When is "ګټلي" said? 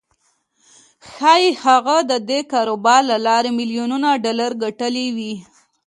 4.63-5.07